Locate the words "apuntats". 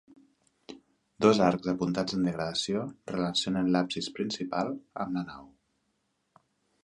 1.73-2.15